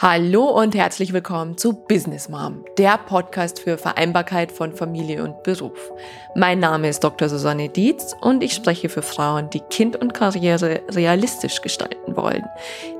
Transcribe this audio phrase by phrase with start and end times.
[0.00, 5.90] Hallo und herzlich willkommen zu Business Mom, der Podcast für Vereinbarkeit von Familie und Beruf.
[6.36, 7.28] Mein Name ist Dr.
[7.28, 12.44] Susanne Dietz und ich spreche für Frauen, die Kind und Karriere realistisch gestalten wollen.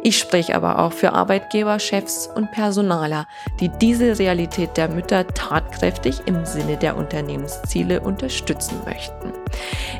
[0.02, 3.28] Ich spreche aber auch für Arbeitgeber, Chefs und Personaler,
[3.60, 9.32] die diese Realität der Mütter tatkräftig im Sinne der Unternehmensziele unterstützen möchten.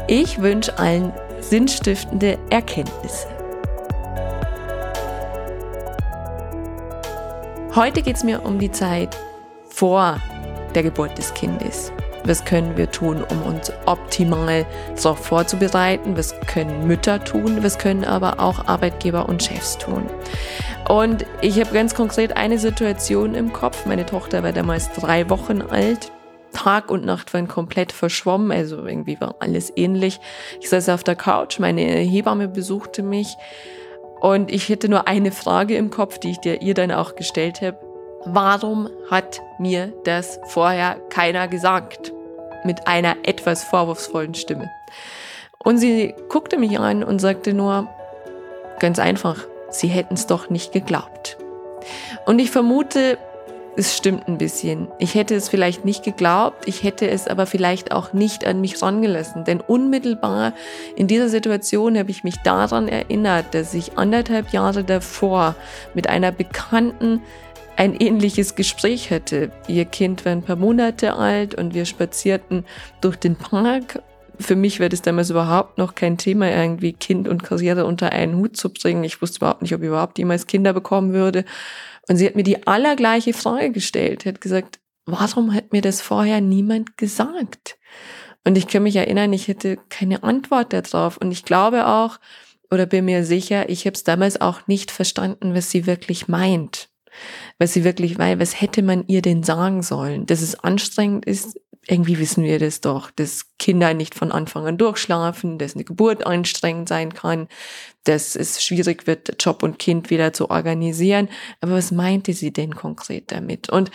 [0.08, 3.37] Ich wünsche allen sinnstiftende Erkenntnisse.
[7.74, 9.16] Heute geht es mir um die Zeit
[9.68, 10.18] vor
[10.74, 11.92] der Geburt des Kindes.
[12.24, 14.66] Was können wir tun, um uns optimal
[15.00, 16.16] darauf vorzubereiten?
[16.16, 17.62] Was können Mütter tun?
[17.62, 20.06] Was können aber auch Arbeitgeber und Chefs tun?
[20.88, 23.84] Und ich habe ganz konkret eine Situation im Kopf.
[23.84, 26.10] Meine Tochter war damals drei Wochen alt.
[26.52, 30.18] Tag und Nacht waren komplett verschwommen, also irgendwie war alles ähnlich.
[30.60, 33.36] Ich saß auf der Couch, meine Hebamme besuchte mich
[34.20, 37.60] und ich hätte nur eine Frage im Kopf, die ich dir ihr dann auch gestellt
[37.62, 37.78] habe.
[38.24, 42.12] Warum hat mir das vorher keiner gesagt?
[42.64, 44.68] Mit einer etwas vorwurfsvollen Stimme.
[45.58, 47.88] Und sie guckte mich an und sagte nur,
[48.80, 51.36] ganz einfach, sie hätten es doch nicht geglaubt.
[52.26, 53.18] Und ich vermute,
[53.78, 54.88] es stimmt ein bisschen.
[54.98, 58.82] Ich hätte es vielleicht nicht geglaubt, ich hätte es aber vielleicht auch nicht an mich
[58.82, 59.44] rangelassen.
[59.44, 60.52] Denn unmittelbar
[60.96, 65.54] in dieser Situation habe ich mich daran erinnert, dass ich anderthalb Jahre davor
[65.94, 67.22] mit einer Bekannten
[67.76, 69.52] ein ähnliches Gespräch hatte.
[69.68, 72.64] Ihr Kind war ein paar Monate alt und wir spazierten
[73.00, 74.02] durch den Park.
[74.40, 78.36] Für mich wäre das damals überhaupt noch kein Thema, irgendwie Kind und Karriere unter einen
[78.36, 79.04] Hut zu bringen.
[79.04, 81.44] Ich wusste überhaupt nicht, ob ich überhaupt jemals Kinder bekommen würde.
[82.08, 86.40] Und sie hat mir die allergleiche Frage gestellt, hat gesagt, warum hat mir das vorher
[86.40, 87.78] niemand gesagt?
[88.44, 91.18] Und ich kann mich erinnern, ich hätte keine Antwort darauf.
[91.18, 92.18] Und ich glaube auch,
[92.70, 96.88] oder bin mir sicher, ich habe es damals auch nicht verstanden, was sie wirklich meint.
[97.58, 100.26] Was sie wirklich meint, was hätte man ihr denn sagen sollen?
[100.26, 104.76] Dass es anstrengend ist, irgendwie wissen wir das doch, dass Kinder nicht von Anfang an
[104.76, 107.48] durchschlafen, dass eine Geburt anstrengend sein kann,
[108.04, 111.28] dass es schwierig wird, Job und Kind wieder zu organisieren.
[111.60, 113.70] Aber was meinte sie denn konkret damit?
[113.70, 113.90] Und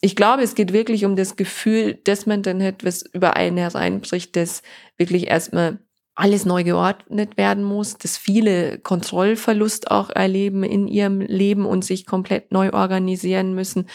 [0.00, 4.36] ich glaube, es geht wirklich um das Gefühl, dass man dann etwas über einen hereinbricht,
[4.36, 4.62] das
[4.96, 5.78] wirklich erstmal
[6.16, 12.06] alles neu geordnet werden muss, dass viele Kontrollverlust auch erleben in ihrem Leben und sich
[12.06, 13.86] komplett neu organisieren müssen.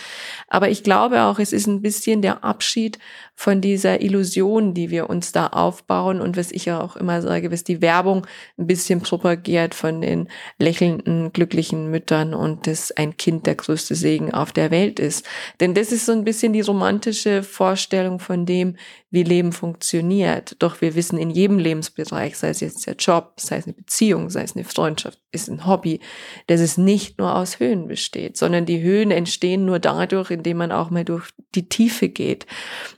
[0.48, 3.00] Aber ich glaube auch, es ist ein bisschen der Abschied
[3.34, 7.52] von dieser Illusion, die wir uns da aufbauen und was ich ja auch immer sage,
[7.52, 8.28] was die Werbung
[8.60, 10.30] ein bisschen propagiert von den
[10.60, 15.26] lächelnden, glücklichen Müttern und dass ein Kind der größte Segen auf der Welt ist.
[15.60, 18.76] Denn das ist so ein bisschen die romantische Vorstellung von dem,
[19.10, 20.56] wie Leben funktioniert.
[20.60, 24.30] Doch wir wissen in jedem Lebensbereich, sei es jetzt der Job, sei es eine Beziehung,
[24.30, 26.00] sei es eine Freundschaft, ist ein Hobby,
[26.48, 30.72] dass es nicht nur aus Höhen besteht, sondern die Höhen entstehen nur dadurch, indem man
[30.72, 32.46] auch mal durch die Tiefe geht.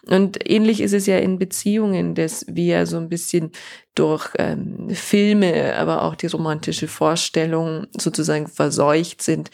[0.07, 3.51] Und ähnlich ist es ja in Beziehungen, dass wir so ein bisschen
[3.95, 9.51] durch ähm, Filme, aber auch die romantische Vorstellung sozusagen verseucht sind,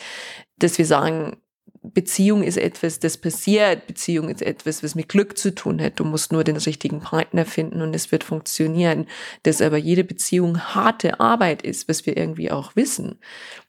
[0.57, 1.37] dass wir sagen,
[1.81, 3.87] Beziehung ist etwas, das passiert.
[3.87, 5.99] Beziehung ist etwas, was mit Glück zu tun hat.
[5.99, 9.07] Du musst nur den richtigen Partner finden und es wird funktionieren.
[9.43, 13.19] Dass aber jede Beziehung harte Arbeit ist, was wir irgendwie auch wissen.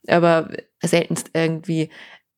[0.08, 0.50] Aber
[0.82, 1.90] seltenst irgendwie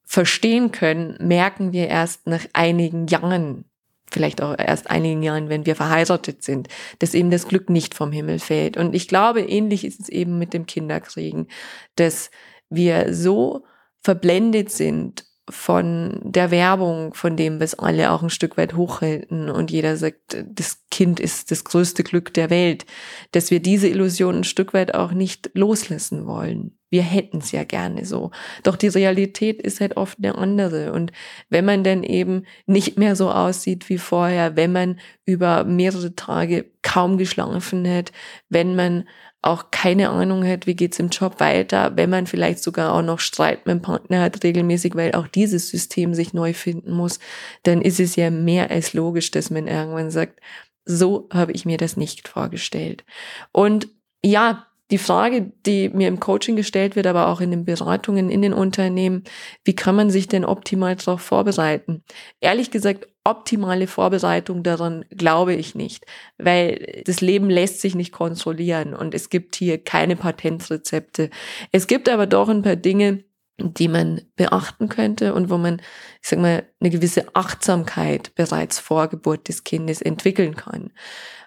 [0.04, 3.64] verstehen können, merken wir erst nach einigen Jahren,
[4.10, 6.68] vielleicht auch erst einigen Jahren, wenn wir verheiratet sind,
[6.98, 8.76] dass eben das Glück nicht vom Himmel fällt.
[8.76, 11.48] Und ich glaube, ähnlich ist es eben mit dem Kinderkriegen,
[11.96, 12.30] dass
[12.68, 13.64] wir so
[14.02, 19.70] verblendet sind von der Werbung, von dem, was alle auch ein Stück weit hochhalten und
[19.72, 22.86] jeder sagt, das Kind ist das größte Glück der Welt,
[23.32, 26.78] dass wir diese Illusion ein Stück weit auch nicht loslassen wollen.
[26.90, 28.30] Wir hätten es ja gerne so.
[28.62, 30.92] Doch die Realität ist halt oft eine andere.
[30.92, 31.10] Und
[31.48, 36.71] wenn man dann eben nicht mehr so aussieht wie vorher, wenn man über mehrere Tage
[36.92, 38.12] kaum geschlafen hat,
[38.48, 39.08] wenn man
[39.40, 43.18] auch keine Ahnung hat, wie geht's im Job weiter, wenn man vielleicht sogar auch noch
[43.18, 47.18] Streit mit dem Partner hat regelmäßig, weil auch dieses System sich neu finden muss,
[47.62, 50.40] dann ist es ja mehr als logisch, dass man irgendwann sagt,
[50.84, 53.04] so habe ich mir das nicht vorgestellt.
[53.52, 53.88] Und
[54.24, 58.42] ja, die Frage, die mir im Coaching gestellt wird, aber auch in den Beratungen in
[58.42, 59.24] den Unternehmen,
[59.64, 62.04] wie kann man sich denn optimal darauf vorbereiten?
[62.40, 66.04] Ehrlich gesagt, optimale Vorbereitung daran glaube ich nicht,
[66.36, 71.30] weil das Leben lässt sich nicht kontrollieren und es gibt hier keine Patentrezepte.
[71.70, 73.24] Es gibt aber doch ein paar Dinge,
[73.58, 75.80] die man beachten könnte und wo man,
[76.20, 80.90] ich sag mal, eine gewisse Achtsamkeit bereits vor Geburt des Kindes entwickeln kann.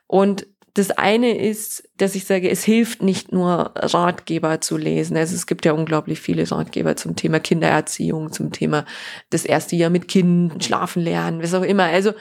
[0.07, 5.15] Und das eine ist, dass ich sage, es hilft nicht nur Ratgeber zu lesen.
[5.15, 8.85] Also es gibt ja unglaublich viele Ratgeber zum Thema Kindererziehung, zum Thema
[9.29, 11.85] das erste Jahr mit Kind, schlafen lernen, was auch immer.
[11.85, 12.11] Also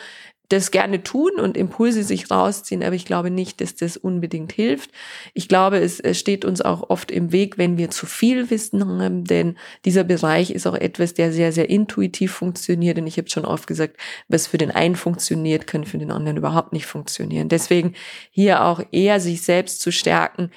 [0.49, 4.91] das gerne tun und Impulse sich rausziehen, aber ich glaube nicht, dass das unbedingt hilft.
[5.33, 9.25] Ich glaube, es, steht uns auch oft im Weg, wenn wir zu viel Wissen haben,
[9.25, 12.99] denn dieser Bereich ist auch etwas, der sehr, sehr intuitiv funktioniert.
[12.99, 13.97] Und ich habe schon oft gesagt,
[14.29, 17.49] was für den einen funktioniert, kann für den anderen überhaupt nicht funktionieren.
[17.49, 17.95] Deswegen
[18.31, 20.51] hier auch eher sich selbst zu stärken.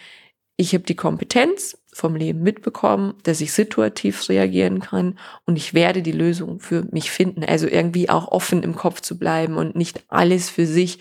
[0.58, 6.04] Ich habe die Kompetenz, vom Leben mitbekommen, dass ich situativ reagieren kann und ich werde
[6.04, 7.44] die Lösung für mich finden.
[7.44, 11.00] Also irgendwie auch offen im Kopf zu bleiben und nicht alles für sich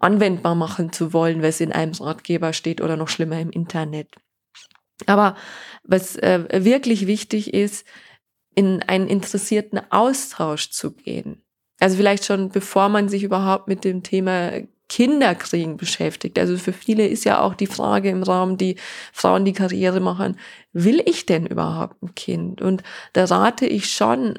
[0.00, 4.08] anwendbar machen zu wollen, was in einem Ratgeber steht oder noch schlimmer im Internet.
[5.06, 5.36] Aber
[5.84, 7.86] was äh, wirklich wichtig ist,
[8.56, 11.44] in einen interessierten Austausch zu gehen.
[11.78, 14.50] Also vielleicht schon bevor man sich überhaupt mit dem Thema
[14.88, 16.38] Kinderkriegen beschäftigt.
[16.38, 18.76] Also für viele ist ja auch die Frage im Raum, die
[19.12, 20.38] Frauen, die Karriere machen,
[20.72, 22.60] will ich denn überhaupt ein Kind?
[22.60, 22.82] Und
[23.12, 24.38] da rate ich schon,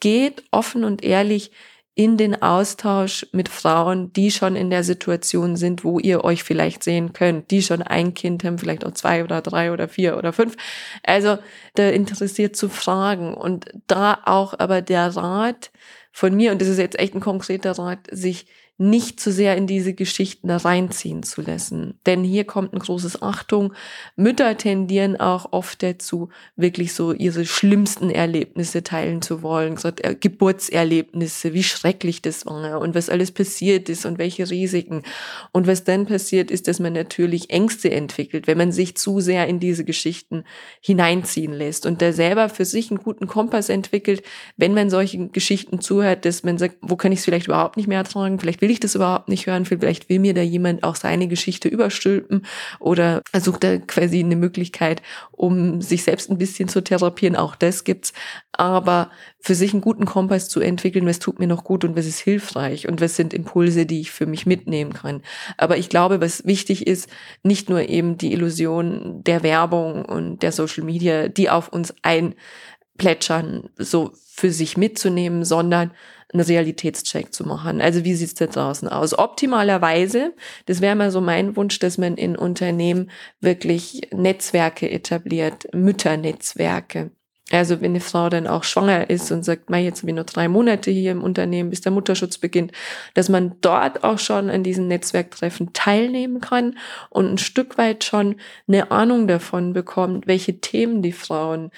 [0.00, 1.52] geht offen und ehrlich
[1.98, 6.84] in den Austausch mit Frauen, die schon in der Situation sind, wo ihr euch vielleicht
[6.84, 10.32] sehen könnt, die schon ein Kind haben, vielleicht auch zwei oder drei oder vier oder
[10.32, 10.56] fünf.
[11.02, 11.38] Also
[11.74, 15.72] da interessiert zu fragen und da auch aber der Rat
[16.12, 18.46] von mir, und das ist jetzt echt ein konkreter Rat, sich
[18.78, 21.98] nicht zu sehr in diese Geschichten reinziehen zu lassen.
[22.06, 23.74] Denn hier kommt ein großes Achtung.
[24.14, 29.74] Mütter tendieren auch oft dazu, wirklich so ihre schlimmsten Erlebnisse teilen zu wollen.
[29.74, 35.02] Gesagt, äh, Geburtserlebnisse, wie schrecklich das war und was alles passiert ist und welche Risiken.
[35.50, 39.48] Und was dann passiert ist, dass man natürlich Ängste entwickelt, wenn man sich zu sehr
[39.48, 40.44] in diese Geschichten
[40.80, 44.22] hineinziehen lässt und da selber für sich einen guten Kompass entwickelt,
[44.56, 47.88] wenn man solchen Geschichten zuhört, dass man sagt, wo kann ich es vielleicht überhaupt nicht
[47.88, 48.38] mehr ertragen?
[48.38, 51.26] Vielleicht will will ich das überhaupt nicht hören, vielleicht will mir da jemand auch seine
[51.26, 52.44] Geschichte überstülpen
[52.78, 55.00] oder sucht da quasi eine Möglichkeit,
[55.32, 57.34] um sich selbst ein bisschen zu therapieren.
[57.34, 58.12] Auch das gibt's.
[58.52, 59.10] Aber
[59.40, 62.18] für sich einen guten Kompass zu entwickeln, was tut mir noch gut und was ist
[62.18, 65.22] hilfreich und was sind Impulse, die ich für mich mitnehmen kann.
[65.56, 67.08] Aber ich glaube, was wichtig ist,
[67.42, 73.70] nicht nur eben die Illusion der Werbung und der Social Media, die auf uns einplätschern,
[73.78, 75.92] so für sich mitzunehmen, sondern
[76.32, 77.80] einen Realitätscheck zu machen.
[77.80, 79.18] Also wie sieht's da draußen aus?
[79.18, 80.34] Optimalerweise,
[80.66, 83.10] das wäre mal so mein Wunsch, dass man in Unternehmen
[83.40, 87.10] wirklich Netzwerke etabliert, Mütternetzwerke.
[87.50, 90.24] Also wenn eine Frau dann auch schwanger ist und sagt, mei, jetzt habe ich nur
[90.24, 92.72] drei Monate hier im Unternehmen, bis der Mutterschutz beginnt,
[93.14, 96.76] dass man dort auch schon an diesen Netzwerktreffen teilnehmen kann
[97.08, 98.36] und ein Stück weit schon
[98.66, 101.70] eine Ahnung davon bekommt, welche Themen die Frauen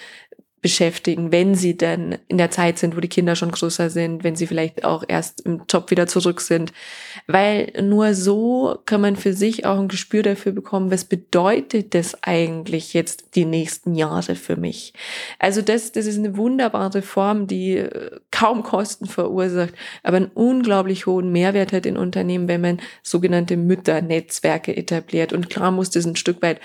[0.63, 4.37] beschäftigen, wenn sie dann in der Zeit sind, wo die Kinder schon größer sind, wenn
[4.37, 6.73] sie vielleicht auch erst im Job wieder zurück sind.
[7.27, 12.23] Weil nur so kann man für sich auch ein Gespür dafür bekommen, was bedeutet das
[12.23, 14.93] eigentlich jetzt die nächsten Jahre für mich.
[15.39, 19.73] Also das, das ist eine wunderbare Form, die äh, kaum Kosten verursacht,
[20.03, 25.33] aber einen unglaublich hohen Mehrwert hat in Unternehmen, wenn man sogenannte Mütternetzwerke etabliert.
[25.33, 26.61] Und klar muss das ein Stück weit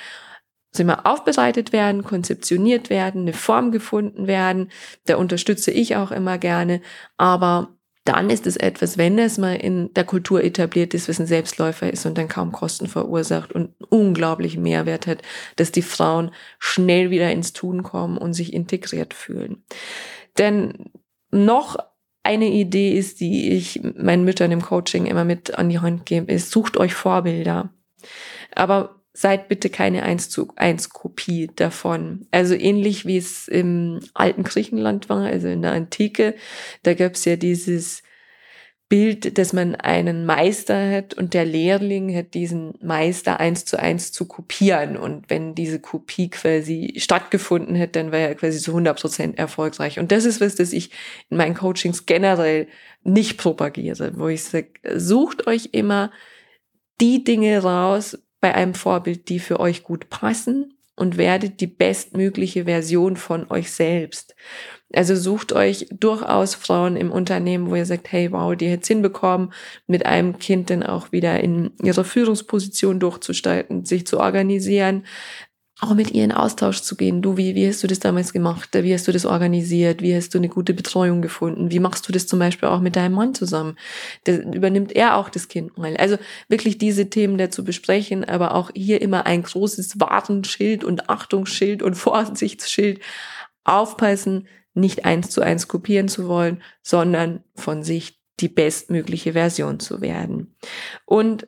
[0.84, 4.70] wir aufbereitet werden, konzeptioniert werden, eine Form gefunden werden.
[5.06, 6.82] Da unterstütze ich auch immer gerne.
[7.18, 7.70] Aber
[8.06, 11.92] dann ist es etwas, wenn es mal in der Kultur etabliert ist, was ein Selbstläufer
[11.92, 15.24] ist und dann kaum Kosten verursacht und einen unglaublichen Mehrwert hat,
[15.56, 19.64] dass die Frauen schnell wieder ins Tun kommen und sich integriert fühlen.
[20.38, 20.92] Denn
[21.32, 21.78] noch
[22.22, 26.32] eine Idee ist, die ich meinen Müttern im Coaching immer mit an die Hand gebe,
[26.32, 27.74] ist, sucht euch Vorbilder.
[28.54, 32.28] Aber seid bitte keine 1 zu 1 Kopie davon.
[32.32, 36.36] Also ähnlich wie es im alten Griechenland war, also in der Antike,
[36.84, 38.04] da gab es ja dieses
[38.88, 44.12] Bild, dass man einen Meister hat und der Lehrling hat diesen Meister eins zu eins
[44.12, 44.96] zu kopieren.
[44.96, 49.98] Und wenn diese Kopie quasi stattgefunden hätte, dann wäre er quasi zu 100 Prozent erfolgreich.
[49.98, 50.92] Und das ist was, das ich
[51.30, 52.68] in meinen Coachings generell
[53.04, 56.12] nicht propagiere, wo ich sage, sucht euch immer
[57.02, 62.66] die Dinge raus, bei einem Vorbild, die für euch gut passen und werdet die bestmögliche
[62.66, 64.36] Version von euch selbst.
[64.94, 69.52] Also sucht euch durchaus Frauen im Unternehmen, wo ihr sagt, hey, wow, die hätte hinbekommen,
[69.88, 75.08] mit einem Kind dann auch wieder in ihrer Führungsposition durchzustalten, sich zu organisieren,
[75.82, 77.22] auch mit ihr in Austausch zu gehen.
[77.22, 78.70] Du, wie, wie hast du das damals gemacht?
[78.72, 80.02] Wie hast du das organisiert?
[80.02, 81.70] Wie hast du eine gute Betreuung gefunden?
[81.70, 83.78] Wie machst du das zum Beispiel auch mit deinem Mann zusammen?
[84.24, 85.98] Das übernimmt er auch das Kind mal.
[85.98, 86.18] Also
[86.48, 91.96] wirklich diese Themen dazu besprechen, aber auch hier immer ein großes Wartenschild und Achtungsschild und
[91.96, 93.02] Vorsichtsschild
[93.66, 100.00] aufpassen, nicht eins zu eins kopieren zu wollen, sondern von sich die bestmögliche Version zu
[100.02, 100.56] werden.
[101.06, 101.48] Und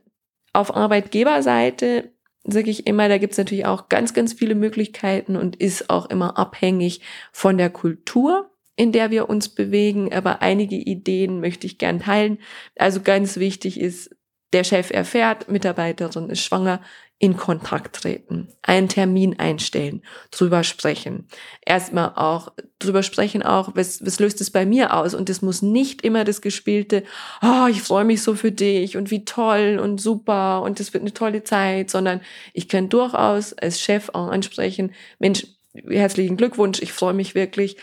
[0.53, 2.11] Auf Arbeitgeberseite
[2.47, 6.09] sage ich immer, da gibt es natürlich auch ganz, ganz viele Möglichkeiten und ist auch
[6.09, 7.01] immer abhängig
[7.31, 10.13] von der Kultur, in der wir uns bewegen.
[10.13, 12.39] Aber einige Ideen möchte ich gern teilen.
[12.77, 14.16] Also ganz wichtig ist,
[14.53, 16.81] der Chef erfährt, Mitarbeiterin ist schwanger,
[17.19, 21.27] in Kontakt treten, einen Termin einstellen, drüber sprechen.
[21.65, 25.15] Erstmal auch drüber sprechen auch, was, was löst es bei mir aus?
[25.15, 27.03] Und es muss nicht immer das gespielte,
[27.41, 31.01] oh, ich freue mich so für dich und wie toll und super und es wird
[31.01, 32.21] eine tolle Zeit, sondern
[32.53, 37.77] ich kann durchaus als Chef auch ansprechen, Mensch, herzlichen Glückwunsch, ich freue mich wirklich,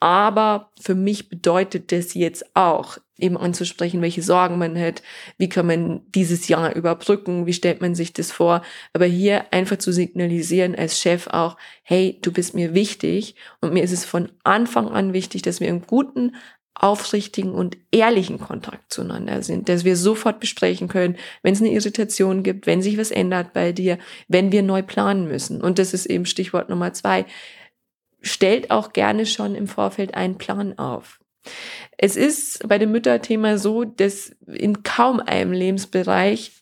[0.00, 5.02] aber für mich bedeutet das jetzt auch, eben anzusprechen, welche Sorgen man hat,
[5.38, 8.62] wie kann man dieses Jahr überbrücken, wie stellt man sich das vor.
[8.92, 13.34] Aber hier einfach zu signalisieren als Chef auch, hey, du bist mir wichtig.
[13.60, 16.36] Und mir ist es von Anfang an wichtig, dass wir im guten,
[16.78, 22.42] aufrichtigen und ehrlichen Kontakt zueinander sind, dass wir sofort besprechen können, wenn es eine Irritation
[22.42, 23.98] gibt, wenn sich was ändert bei dir,
[24.28, 25.62] wenn wir neu planen müssen.
[25.62, 27.24] Und das ist eben Stichwort Nummer zwei
[28.26, 31.20] stellt auch gerne schon im Vorfeld einen Plan auf.
[31.96, 36.52] Es ist bei dem Mütterthema so, dass in kaum einem Lebensbereich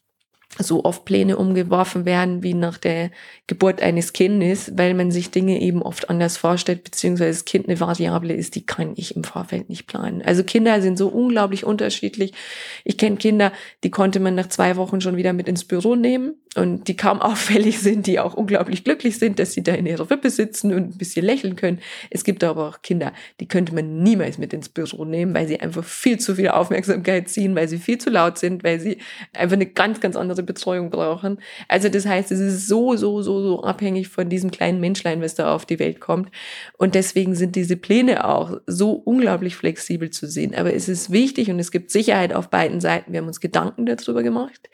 [0.58, 3.10] so oft Pläne umgeworfen werden wie nach der
[3.48, 7.80] Geburt eines Kindes, weil man sich Dinge eben oft anders vorstellt, beziehungsweise das Kind eine
[7.80, 10.22] Variable ist, die kann ich im Vorfeld nicht planen.
[10.22, 12.34] Also Kinder sind so unglaublich unterschiedlich.
[12.84, 13.52] Ich kenne Kinder,
[13.82, 17.20] die konnte man nach zwei Wochen schon wieder mit ins Büro nehmen und die kaum
[17.22, 20.94] auffällig sind, die auch unglaublich glücklich sind, dass sie da in ihrer Wippe sitzen und
[20.94, 21.80] ein bisschen lächeln können.
[22.10, 25.60] Es gibt aber auch Kinder, die könnte man niemals mit ins Büro nehmen, weil sie
[25.60, 28.98] einfach viel zu viel Aufmerksamkeit ziehen, weil sie viel zu laut sind, weil sie
[29.32, 31.38] einfach eine ganz, ganz andere Betreuung brauchen.
[31.68, 35.34] Also das heißt, es ist so, so, so, so abhängig von diesem kleinen Menschlein, was
[35.34, 36.30] da auf die Welt kommt.
[36.78, 40.54] Und deswegen sind diese Pläne auch so unglaublich flexibel zu sehen.
[40.54, 43.12] Aber es ist wichtig und es gibt Sicherheit auf beiden Seiten.
[43.12, 44.70] Wir haben uns Gedanken darüber gemacht.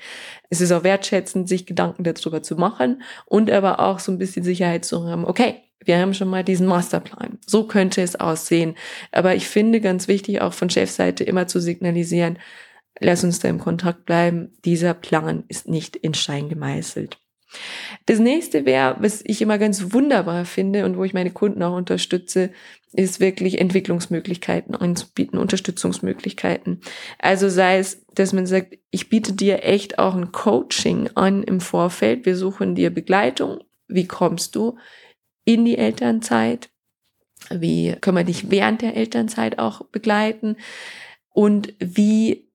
[0.48, 4.42] Es ist auch wertschätzend, sich Gedanken darüber zu machen und aber auch so ein bisschen
[4.42, 7.38] Sicherheit zu haben, okay, wir haben schon mal diesen Masterplan.
[7.46, 8.74] So könnte es aussehen.
[9.12, 12.38] Aber ich finde ganz wichtig, auch von Chefseite immer zu signalisieren,
[12.98, 14.52] lass uns da im Kontakt bleiben.
[14.64, 17.18] Dieser Plan ist nicht in Stein gemeißelt.
[18.06, 21.76] Das nächste wäre, was ich immer ganz wunderbar finde und wo ich meine Kunden auch
[21.76, 22.50] unterstütze,
[22.92, 26.80] ist wirklich Entwicklungsmöglichkeiten anzubieten, Unterstützungsmöglichkeiten.
[27.18, 31.60] Also sei es, dass man sagt, ich biete dir echt auch ein Coaching an im
[31.60, 32.26] Vorfeld.
[32.26, 33.60] Wir suchen dir Begleitung.
[33.86, 34.76] Wie kommst du
[35.44, 36.70] in die Elternzeit?
[37.48, 40.56] Wie können wir dich während der Elternzeit auch begleiten?
[41.32, 42.49] Und wie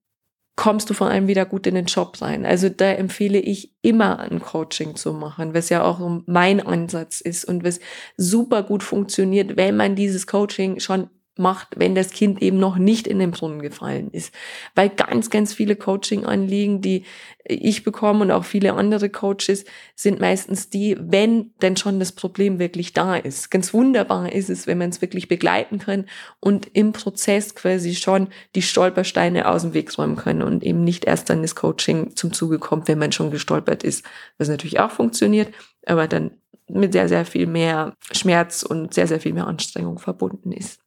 [0.56, 2.46] kommst du vor allem wieder gut in den Job rein.
[2.46, 7.44] Also da empfehle ich immer ein Coaching zu machen, was ja auch mein Ansatz ist
[7.44, 7.78] und was
[8.16, 13.06] super gut funktioniert, wenn man dieses Coaching schon macht, wenn das Kind eben noch nicht
[13.06, 14.34] in den Brunnen gefallen ist.
[14.74, 17.04] Weil ganz, ganz viele Coaching-Anliegen, die
[17.44, 19.64] ich bekomme und auch viele andere Coaches,
[19.94, 23.50] sind meistens die, wenn denn schon das Problem wirklich da ist.
[23.50, 26.06] Ganz wunderbar ist es, wenn man es wirklich begleiten kann
[26.40, 31.04] und im Prozess quasi schon die Stolpersteine aus dem Weg räumen können und eben nicht
[31.04, 34.04] erst dann das Coaching zum Zuge kommt, wenn man schon gestolpert ist.
[34.38, 35.52] Was natürlich auch funktioniert,
[35.86, 36.32] aber dann
[36.68, 40.80] mit sehr, sehr viel mehr Schmerz und sehr, sehr viel mehr Anstrengung verbunden ist.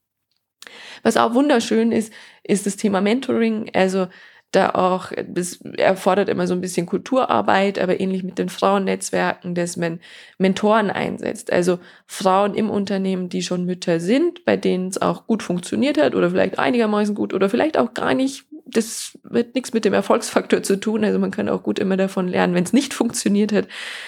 [1.03, 3.69] Was auch wunderschön ist, ist das Thema Mentoring.
[3.73, 4.07] Also
[4.51, 9.77] da auch, das erfordert immer so ein bisschen Kulturarbeit, aber ähnlich mit den Frauennetzwerken, dass
[9.77, 9.99] man
[10.39, 11.53] Mentoren einsetzt.
[11.53, 16.15] Also Frauen im Unternehmen, die schon Mütter sind, bei denen es auch gut funktioniert hat
[16.15, 18.45] oder vielleicht einigermaßen gut oder vielleicht auch gar nicht.
[18.65, 21.03] Das wird nichts mit dem Erfolgsfaktor zu tun.
[21.03, 23.67] Also man kann auch gut immer davon lernen, wenn es nicht funktioniert hat.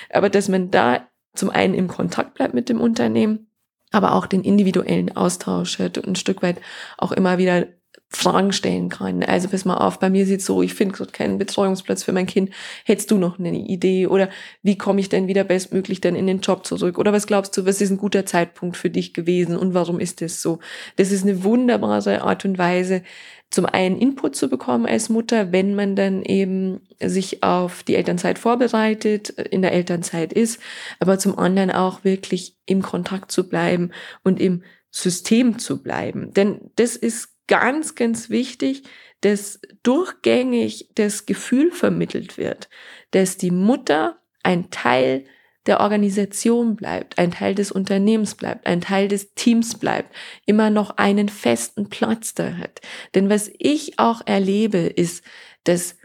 [0.10, 3.50] Aber dass man da zum einen im Kontakt bleibt mit dem Unternehmen
[3.92, 6.62] aber auch den individuellen Austausch hat ein Stück weit
[6.98, 7.68] auch immer wieder
[8.14, 9.24] Fragen stellen kann.
[9.24, 12.26] Also pass mal auf, bei mir sieht so, ich finde gerade keinen Betreuungsplatz für mein
[12.26, 12.50] Kind.
[12.84, 14.08] Hättest du noch eine Idee?
[14.08, 14.30] Oder
[14.64, 16.98] wie komme ich denn wieder bestmöglich dann in den Job zurück?
[16.98, 20.20] Oder was glaubst du, was ist ein guter Zeitpunkt für dich gewesen und warum ist
[20.20, 20.60] das so?
[20.98, 23.02] Das ist eine wunderbare Art und Weise,
[23.51, 28.39] zum einen Input zu bekommen als Mutter, wenn man dann eben sich auf die Elternzeit
[28.39, 30.60] vorbereitet, in der Elternzeit ist,
[31.00, 33.91] aber zum anderen auch wirklich im Kontakt zu bleiben
[34.24, 36.34] und im System zu bleiben.
[36.34, 38.84] Denn das ist ganz, ganz wichtig,
[39.20, 42.70] dass durchgängig das Gefühl vermittelt wird,
[43.12, 45.25] dass die Mutter ein Teil
[45.68, 50.13] der Organisation bleibt, ein Teil des Unternehmens bleibt, ein Teil des Teams bleibt,
[50.46, 52.82] immer noch einen festen Platz da hat.
[53.13, 55.24] Denn was ich auch erlebe, ist,
[55.63, 55.96] dass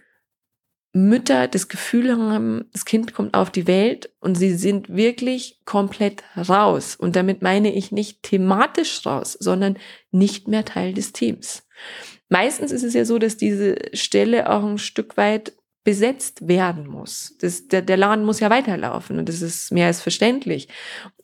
[0.92, 6.22] Mütter das Gefühl haben, das Kind kommt auf die Welt und sie sind wirklich komplett
[6.48, 6.96] raus.
[6.96, 9.76] Und damit meine ich nicht thematisch raus, sondern
[10.10, 11.66] nicht mehr Teil des Teams.
[12.30, 15.52] Meistens ist es ja so, dass diese Stelle auch ein Stück weit
[15.86, 17.36] besetzt werden muss.
[17.40, 20.66] Das, der, der Laden muss ja weiterlaufen und das ist mehr als verständlich.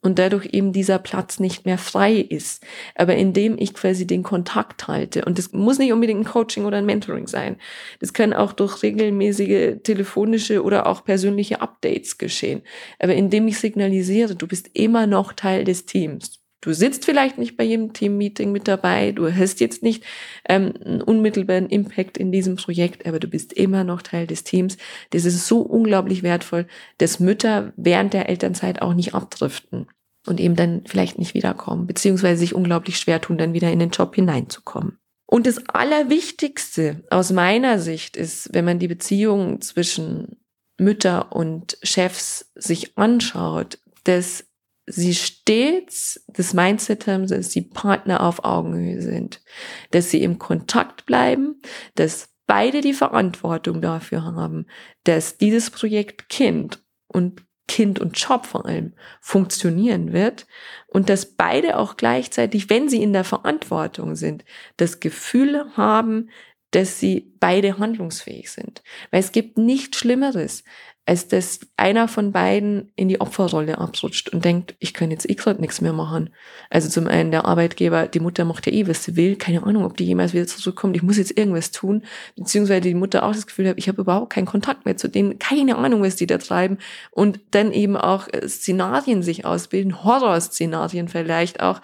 [0.03, 2.65] Und dadurch eben dieser Platz nicht mehr frei ist.
[2.95, 6.77] Aber indem ich quasi den Kontakt halte, und das muss nicht unbedingt ein Coaching oder
[6.77, 7.57] ein Mentoring sein.
[7.99, 12.63] Das kann auch durch regelmäßige telefonische oder auch persönliche Updates geschehen.
[13.01, 16.42] Aber indem ich signalisiere, du bist immer noch Teil des Teams.
[16.63, 20.05] Du sitzt vielleicht nicht bei jedem Team-Meeting mit dabei, du hast jetzt nicht
[20.49, 24.77] ähm, einen unmittelbaren Impact in diesem Projekt, aber du bist immer noch Teil des Teams.
[25.11, 29.89] Das ist so unglaublich wertvoll, dass Mütter während der Elternzeit auch nicht abdriften
[30.25, 33.91] und eben dann vielleicht nicht wiederkommen, beziehungsweise sich unglaublich schwer tun, dann wieder in den
[33.91, 34.99] Job hineinzukommen.
[35.27, 40.37] Und das Allerwichtigste aus meiner Sicht ist, wenn man die Beziehung zwischen
[40.79, 44.45] Mütter und Chefs sich anschaut, dass
[44.93, 49.43] sie stets das Mindset haben, dass die Partner auf Augenhöhe sind,
[49.91, 51.61] dass sie im Kontakt bleiben,
[51.95, 54.67] dass beide die Verantwortung dafür haben,
[55.05, 60.47] dass dieses Projekt Kind und Kind und Job vor allem funktionieren wird
[60.89, 64.45] und dass beide auch gleichzeitig, wenn sie in der Verantwortung sind,
[64.77, 66.29] das Gefühl haben,
[66.73, 68.83] dass sie beide handlungsfähig sind.
[69.11, 70.65] Weil es gibt nichts Schlimmeres,
[71.05, 75.35] als dass einer von beiden in die Opferrolle abrutscht und denkt, ich kann jetzt eh
[75.35, 76.31] gerade nichts mehr machen.
[76.71, 79.85] Also zum einen der Arbeitgeber, die Mutter macht ja eh, was sie will, keine Ahnung,
[79.85, 82.05] ob die jemals wieder zurückkommt, ich muss jetzt irgendwas tun,
[82.37, 85.41] beziehungsweise die Mutter auch das Gefühl hat, ich habe überhaupt keinen Kontakt mehr zu denen,
[85.41, 86.79] keine Ahnung, was die da treiben.
[87.11, 91.81] Und dann eben auch äh, Szenarien sich ausbilden, Horrorszenarien vielleicht auch,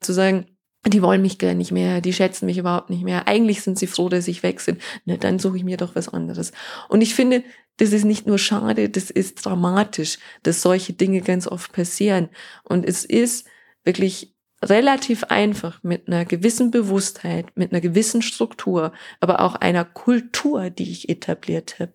[0.00, 0.46] zu sagen,
[0.84, 3.28] die wollen mich gar nicht mehr, die schätzen mich überhaupt nicht mehr.
[3.28, 4.78] Eigentlich sind sie froh, dass ich weg bin.
[5.04, 6.52] Na, dann suche ich mir doch was anderes.
[6.88, 7.44] Und ich finde,
[7.76, 12.28] das ist nicht nur schade, das ist dramatisch, dass solche Dinge ganz oft passieren.
[12.64, 13.46] Und es ist
[13.84, 20.70] wirklich relativ einfach mit einer gewissen Bewusstheit, mit einer gewissen Struktur, aber auch einer Kultur,
[20.70, 21.94] die ich etabliert habe,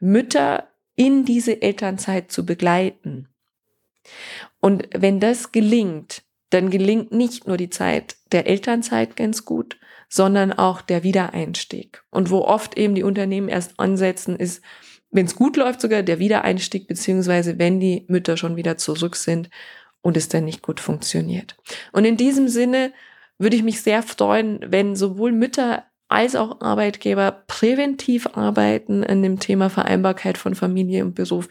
[0.00, 3.28] Mütter in diese Elternzeit zu begleiten.
[4.60, 10.52] Und wenn das gelingt, dann gelingt nicht nur die Zeit der Elternzeit ganz gut, sondern
[10.52, 12.02] auch der Wiedereinstieg.
[12.10, 14.62] Und wo oft eben die Unternehmen erst ansetzen, ist,
[15.10, 19.48] wenn es gut läuft, sogar der Wiedereinstieg, beziehungsweise wenn die Mütter schon wieder zurück sind
[20.02, 21.56] und es dann nicht gut funktioniert.
[21.92, 22.92] Und in diesem Sinne
[23.38, 29.40] würde ich mich sehr freuen, wenn sowohl Mütter als auch Arbeitgeber präventiv arbeiten an dem
[29.40, 31.48] Thema Vereinbarkeit von Familie und Beruf,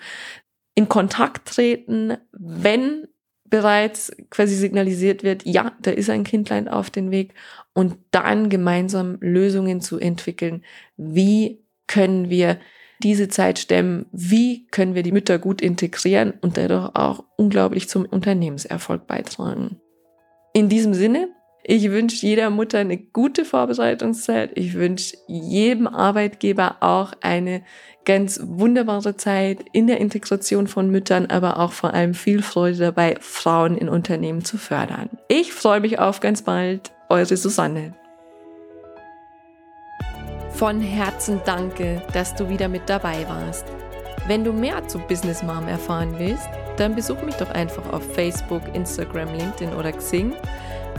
[0.75, 3.07] in Kontakt treten, wenn
[3.53, 7.35] bereits quasi signalisiert wird, ja, da ist ein Kindlein auf dem Weg
[7.73, 10.65] und dann gemeinsam Lösungen zu entwickeln.
[10.97, 12.57] Wie können wir
[13.03, 14.07] diese Zeit stemmen?
[14.11, 19.79] Wie können wir die Mütter gut integrieren und dadurch auch unglaublich zum Unternehmenserfolg beitragen?
[20.53, 21.27] In diesem Sinne,
[21.65, 24.51] ich wünsche jeder Mutter eine gute Vorbereitungszeit.
[24.55, 27.63] Ich wünsche jedem Arbeitgeber auch eine
[28.03, 33.15] ganz wunderbare Zeit in der Integration von Müttern, aber auch vor allem viel Freude dabei,
[33.21, 35.09] Frauen in Unternehmen zu fördern.
[35.29, 36.91] Ich freue mich auf ganz bald.
[37.07, 37.93] Eure Susanne.
[40.51, 43.65] Von Herzen danke, dass du wieder mit dabei warst.
[44.27, 46.47] Wenn du mehr zu Business Mom erfahren willst,
[46.77, 50.33] dann besuch mich doch einfach auf Facebook, Instagram, LinkedIn oder Xing